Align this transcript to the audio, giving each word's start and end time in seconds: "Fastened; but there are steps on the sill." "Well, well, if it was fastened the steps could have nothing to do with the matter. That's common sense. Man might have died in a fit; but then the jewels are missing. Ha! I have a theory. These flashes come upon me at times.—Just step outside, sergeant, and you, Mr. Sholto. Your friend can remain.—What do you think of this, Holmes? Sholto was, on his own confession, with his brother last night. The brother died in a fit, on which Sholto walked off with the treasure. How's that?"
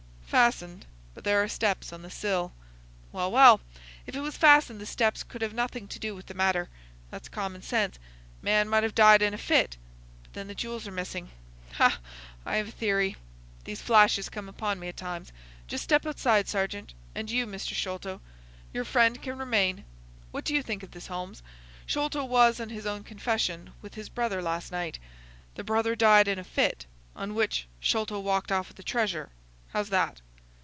"Fastened; 0.31 0.85
but 1.13 1.25
there 1.25 1.43
are 1.43 1.49
steps 1.49 1.91
on 1.91 2.03
the 2.03 2.09
sill." 2.09 2.53
"Well, 3.11 3.29
well, 3.33 3.59
if 4.07 4.15
it 4.15 4.21
was 4.21 4.37
fastened 4.37 4.79
the 4.79 4.85
steps 4.85 5.23
could 5.23 5.41
have 5.41 5.53
nothing 5.53 5.89
to 5.89 5.99
do 5.99 6.15
with 6.15 6.27
the 6.27 6.33
matter. 6.33 6.69
That's 7.09 7.27
common 7.27 7.61
sense. 7.63 7.99
Man 8.41 8.69
might 8.69 8.83
have 8.83 8.95
died 8.95 9.21
in 9.21 9.33
a 9.33 9.37
fit; 9.37 9.75
but 10.23 10.31
then 10.31 10.47
the 10.47 10.55
jewels 10.55 10.87
are 10.87 10.91
missing. 10.93 11.31
Ha! 11.73 11.99
I 12.45 12.55
have 12.55 12.69
a 12.69 12.71
theory. 12.71 13.17
These 13.65 13.81
flashes 13.81 14.29
come 14.29 14.47
upon 14.47 14.79
me 14.79 14.87
at 14.87 14.95
times.—Just 14.95 15.83
step 15.83 16.05
outside, 16.05 16.47
sergeant, 16.47 16.93
and 17.13 17.29
you, 17.29 17.45
Mr. 17.45 17.73
Sholto. 17.73 18.21
Your 18.71 18.85
friend 18.85 19.21
can 19.21 19.37
remain.—What 19.37 20.45
do 20.45 20.55
you 20.55 20.63
think 20.63 20.81
of 20.81 20.91
this, 20.91 21.07
Holmes? 21.07 21.43
Sholto 21.85 22.23
was, 22.23 22.61
on 22.61 22.69
his 22.69 22.85
own 22.85 23.03
confession, 23.03 23.71
with 23.81 23.95
his 23.95 24.07
brother 24.07 24.41
last 24.41 24.71
night. 24.71 24.97
The 25.55 25.65
brother 25.65 25.93
died 25.93 26.29
in 26.29 26.39
a 26.39 26.45
fit, 26.45 26.85
on 27.17 27.35
which 27.35 27.67
Sholto 27.81 28.17
walked 28.21 28.49
off 28.49 28.69
with 28.69 28.77
the 28.77 28.81
treasure. 28.83 29.31
How's 29.73 29.87
that?" 29.87 30.19